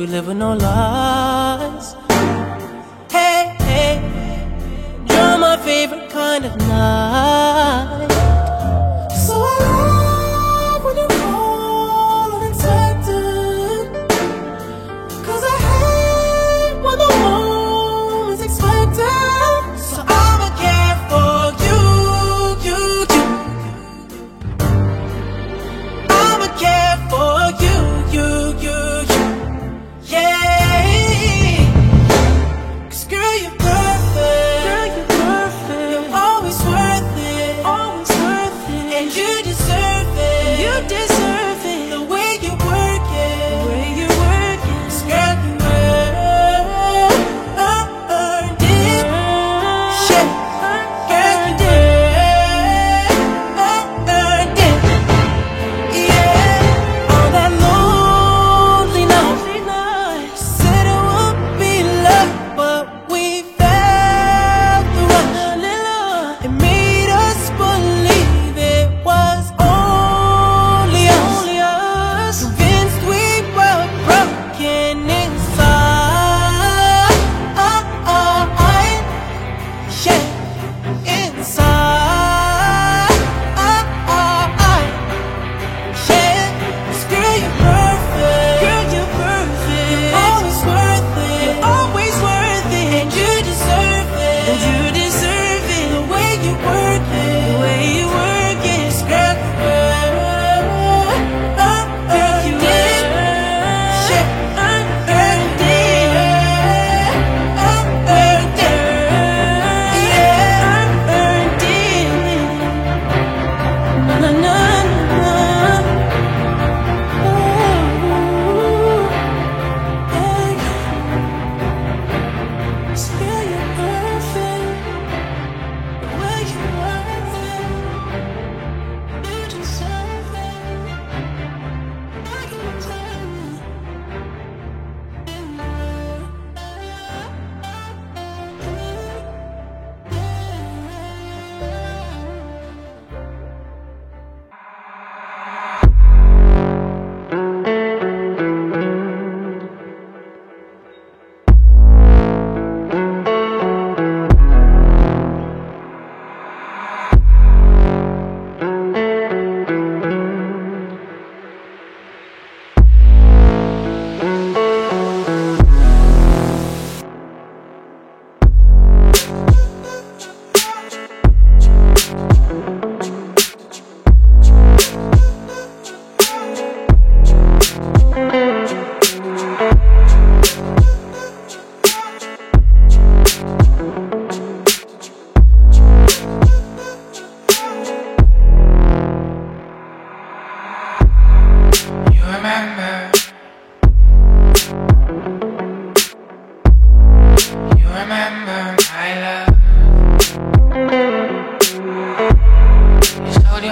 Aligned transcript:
We 0.00 0.06
live 0.06 0.30
in 0.30 0.40
our 0.40 0.56
lives. 0.56 1.19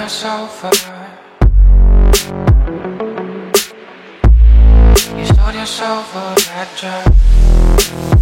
myself 0.09 0.63
You 5.15 5.25
sold 5.25 5.53
yourself 5.53 6.15
a 6.15 6.35
bad 6.49 6.67
job 6.75 8.18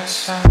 my 0.00 0.06
side. 0.06 0.50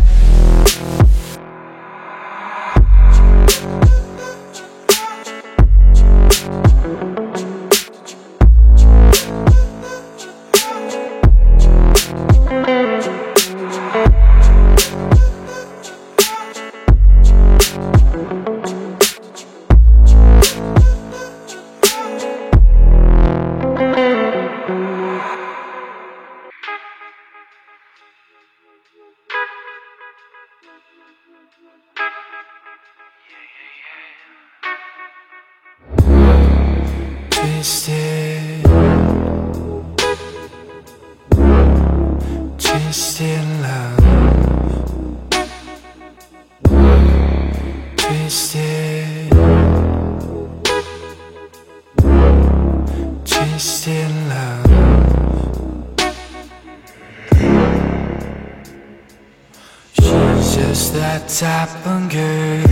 just 60.61 60.93
that 60.93 61.29
type 61.29 61.87
of 61.87 62.09
girl. 62.09 62.63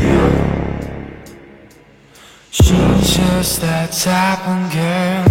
She's 2.51 3.15
just 3.15 3.62
that 3.62 3.91
type 3.91 4.46
of 4.53 4.72
girl. 4.74 5.24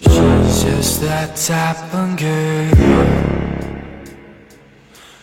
She's 0.00 0.62
just 0.64 1.00
that 1.02 1.36
type 1.36 1.94
of 1.94 2.16
girl. 2.18 2.70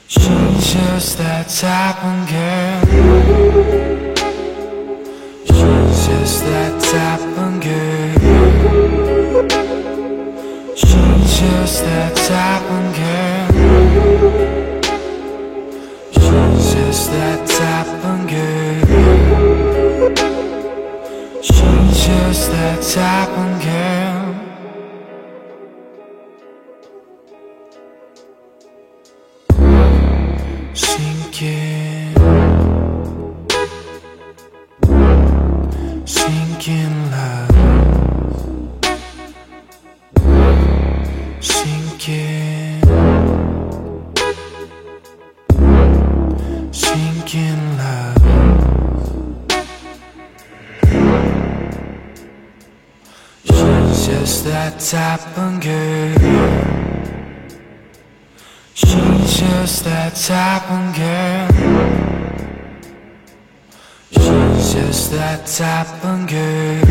She's 0.08 0.74
just 0.74 1.18
that 1.18 1.50
type 1.50 2.04
of 2.10 2.30
girl. 2.30 2.86
She's 5.48 6.08
just 6.08 6.44
that 6.46 6.74
type 6.92 7.22
of 7.46 7.52
girl. 7.66 8.14
She's 10.76 11.40
just 11.40 11.84
that 11.84 12.16
type 12.16 12.70
of 12.72 12.96
girl 12.96 14.57
just 16.88 17.12
that 17.12 17.40
type 17.46 17.88
of 18.06 18.18
girl. 18.30 18.86
She's 21.42 22.06
just 22.08 22.52
that 22.52 22.82
type 22.82 23.34
of 23.44 23.62
girl. 23.66 24.24
Sinking, 30.74 32.16
sinking. 36.06 36.97
Just 54.88 55.36
that 55.36 55.60
girl. 55.62 56.16
She's 58.74 59.40
just 59.40 59.84
that 59.84 60.16
type 60.16 60.72
of 60.72 60.96
girl. 60.96 61.48
She's 64.12 64.74
just 64.74 65.12
that 65.12 65.46
type 65.46 66.06
of 66.06 66.28
girl. 66.28 66.86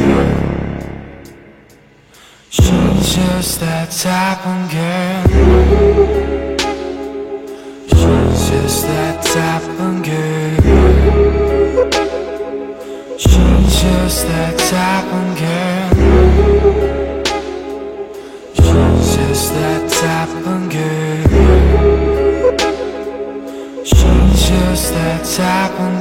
She's 2.50 3.14
just 3.14 3.60
that 3.60 3.90
type 3.90 4.46
of 4.46 4.70
girl. 4.70 5.24
She's 7.88 8.50
just 8.50 8.86
that 8.86 9.24
type 9.24 9.68
of 9.80 10.04
girl. 10.04 10.56
She's 13.16 13.80
just 13.80 14.26
that 14.26 14.58
type 14.58 15.12
of 15.14 15.38
girl. 15.38 15.55
happened 25.38 25.95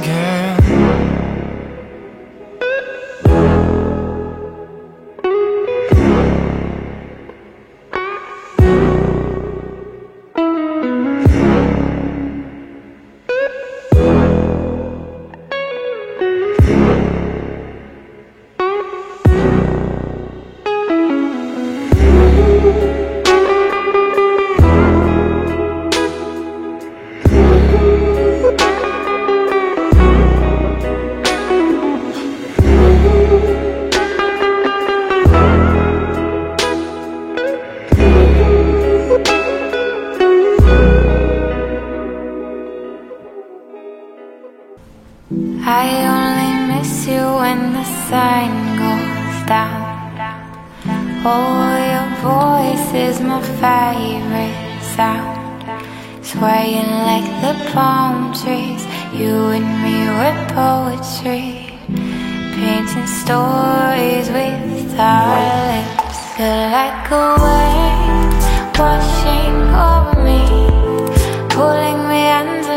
voice 52.22 52.94
is 52.94 53.20
my 53.20 53.40
favorite 53.60 54.82
sound. 54.96 55.62
Swaying 56.24 56.90
like 57.08 57.28
the 57.44 57.54
palm 57.72 58.32
trees, 58.32 58.82
you 59.12 59.34
and 59.56 59.68
me 59.82 59.96
were 60.18 60.38
poetry. 60.54 61.78
Painting 62.56 63.06
stories 63.06 64.28
with 64.30 64.98
our 64.98 65.36
lips. 65.70 66.18
You're 66.38 66.68
like 66.78 67.10
a 67.10 67.26
wave 67.44 68.36
washing 68.78 69.56
over 69.86 70.16
me, 70.28 70.42
pulling 71.54 72.00
me 72.08 72.22
underneath, 72.40 72.75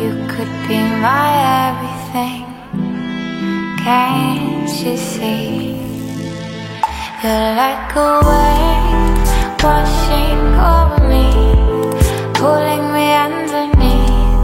You 0.00 0.12
could 0.28 0.52
be 0.66 0.78
my 1.06 1.28
everything. 1.68 2.46
Can't 3.84 4.70
you 4.82 4.96
see? 4.96 5.76
You're 7.22 7.54
like 7.62 7.94
a 7.96 8.12
wave 8.28 9.62
washing 9.62 10.42
over 10.72 11.02
me, 11.12 11.26
pulling 12.32 12.84
me 12.94 13.06
underneath, 13.26 14.40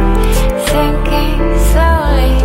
sinking 0.69 1.45
slowly. 1.71 2.36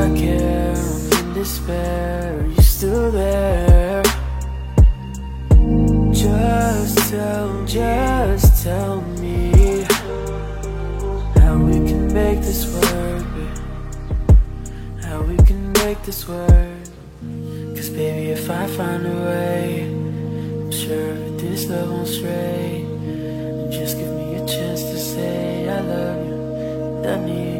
I 0.00 0.08
care, 0.16 0.74
I'm 0.74 1.12
in 1.12 1.34
despair. 1.34 2.40
Are 2.40 2.46
you 2.46 2.62
still 2.62 3.10
there? 3.10 4.02
Just 6.10 7.10
tell, 7.10 7.66
just 7.66 8.64
tell 8.64 9.02
me 9.20 9.84
how 11.36 11.58
we 11.58 11.74
can 11.86 12.10
make 12.14 12.40
this 12.40 12.64
work. 12.72 13.26
How 15.04 15.20
we 15.20 15.36
can 15.44 15.70
make 15.72 16.02
this 16.04 16.26
work. 16.26 16.80
Cause 17.76 17.90
baby, 17.90 18.30
if 18.30 18.48
I 18.48 18.66
find 18.68 19.06
a 19.06 19.16
way, 19.28 19.82
I'm 19.82 20.72
sure 20.72 21.12
this 21.36 21.68
love 21.68 21.90
won't 21.90 22.08
stray. 22.08 22.86
Just 23.70 23.98
give 23.98 24.08
me 24.08 24.36
a 24.36 24.46
chance 24.46 24.80
to 24.80 24.98
say 24.98 25.68
I 25.68 25.80
love 25.80 26.26
you, 26.26 27.10
I 27.10 27.16
need 27.26 27.59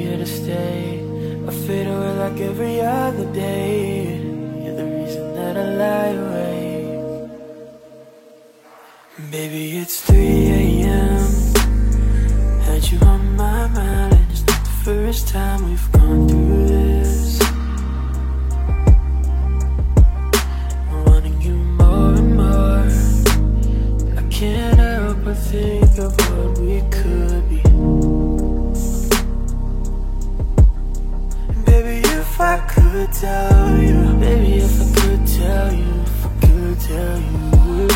here 0.00 0.18
to 0.18 0.26
stay? 0.26 1.00
I 1.46 1.50
fade 1.50 1.86
away 1.86 2.12
like 2.18 2.40
every 2.40 2.80
other 2.80 3.26
day. 3.32 4.18
You're 4.62 4.76
the 4.76 4.84
reason 4.84 5.34
that 5.34 5.56
I 5.56 5.66
lie 5.82 6.14
awake. 6.24 6.66
Baby, 9.30 9.78
it's 9.78 10.00
3 10.02 10.16
a.m. 10.62 11.22
Had 12.66 12.82
you 12.90 12.98
on 13.00 13.36
my 13.36 13.66
mind, 13.68 14.12
and 14.14 14.30
it's 14.30 14.44
not 14.46 14.62
the 14.64 14.76
first 14.84 15.28
time 15.28 15.64
we've 15.68 15.92
gone 15.92 16.28
through 16.28 16.66
this. 16.68 17.40
Wanting 21.06 21.40
you 21.40 21.54
more 21.80 22.14
and 22.20 22.36
more. 22.36 22.88
I 24.20 24.22
can't 24.28 24.78
help 24.78 25.24
but 25.24 25.34
think 25.34 25.98
of 25.98 26.12
what 26.30 26.58
we 26.58 26.82
could 26.90 27.48
be. 27.48 27.65
Tell 33.12 33.78
you, 33.78 34.14
baby, 34.18 34.54
if 34.58 34.80
I 34.80 35.00
could 35.00 35.26
tell 35.26 35.72
you, 35.72 36.02
if 36.02 36.26
I 36.26 36.28
could 36.40 36.80
tell 36.80 37.18
you 37.20 37.88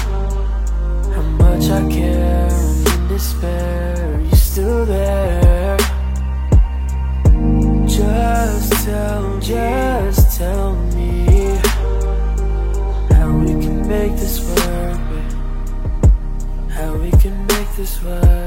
how 1.15 1.23
much 1.23 1.71
I 1.71 1.89
care, 1.91 2.49
I'm 2.51 2.87
in 2.87 3.09
despair. 3.09 4.15
Are 4.15 4.21
you 4.21 4.37
still 4.37 4.87
there? 4.87 5.77
Just 7.87 8.73
tell, 8.85 9.41
just 9.41 10.39
tell 10.39 10.75
me 10.95 11.59
how 13.11 13.31
we 13.39 13.53
can 13.63 13.89
make 13.89 14.13
this 14.13 14.41
work. 14.49 15.01
How 16.71 16.95
we 16.97 17.11
can 17.13 17.47
make 17.47 17.71
this 17.77 18.03
work. 18.03 18.40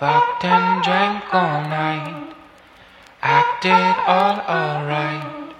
Fucked 0.00 0.46
and 0.46 0.82
drank 0.82 1.24
all 1.34 1.60
night. 1.68 2.32
Acted 3.20 3.96
all 4.08 4.40
alright. 4.48 5.52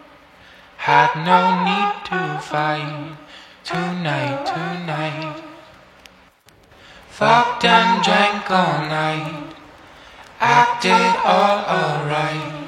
Had 0.79 1.11
no 1.29 1.41
need 1.69 1.93
to 2.09 2.41
fight. 2.41 3.19
Tonight, 3.65 4.47
tonight. 4.47 5.43
Fucked 7.11 7.67
and 7.67 8.03
drank 8.03 8.51
all 8.51 8.79
night. 8.89 9.53
Acted 10.41 11.17
all 11.23 11.59
alright. 11.77 12.65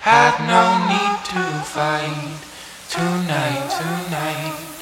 Had 0.00 0.36
no 0.52 0.64
need 0.92 1.16
to 1.32 1.64
fight. 1.64 2.36
Tonight, 2.90 3.70
tonight. 3.70 4.73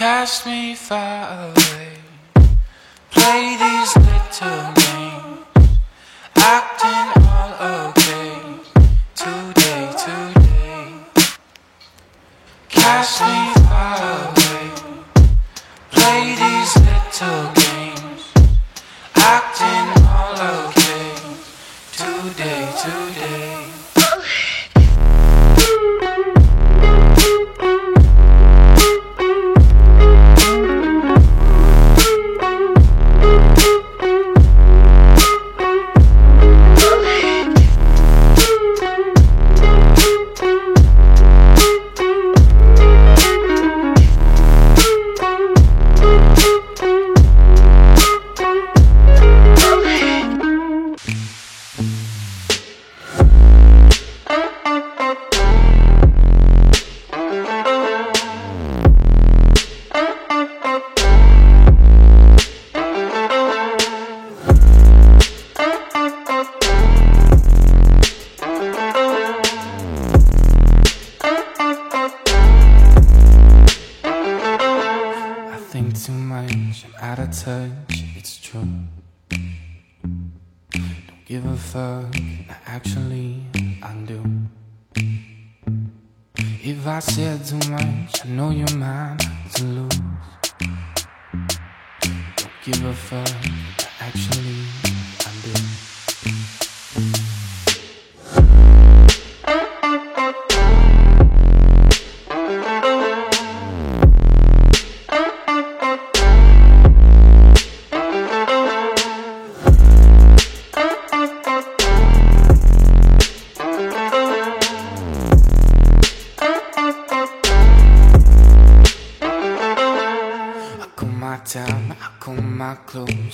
Cast 0.00 0.46
me 0.46 0.74
far 0.74 1.50
away. 1.50 1.98
Play 3.10 3.56
these 3.60 3.94
little 3.96 4.79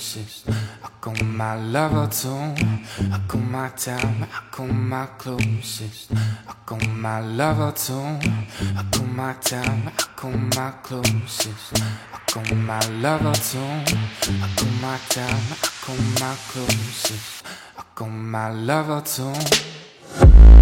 16. 0.07 0.53
I 0.83 0.89
call 1.01 1.15
my 1.25 1.55
lover 1.55 2.07
tone. 2.07 2.55
I 3.11 3.19
call 3.27 3.41
my 3.41 3.67
time. 3.69 4.23
I 4.23 4.41
call 4.51 4.67
my 4.67 5.05
closest. 5.17 6.11
I 6.47 6.53
call 6.65 6.79
my 6.79 7.19
lover 7.19 7.73
tone. 7.73 8.19
I 8.77 8.85
call 8.89 9.05
my 9.05 9.33
time. 9.33 9.87
I 9.87 9.91
call 10.15 10.31
my 10.31 10.71
closest. 10.81 11.83
I 12.13 12.19
call 12.31 12.55
my 12.55 12.79
lover 13.01 13.33
tone. 13.33 13.83
I 13.85 14.49
got 14.55 14.71
my 14.81 14.97
time. 15.09 15.43
I 15.51 15.69
got 15.85 15.99
my 16.21 16.35
closest. 16.51 17.45
I 17.77 17.83
got 17.93 18.07
my 18.07 18.49
lover 18.51 19.01
tone. 19.01 20.56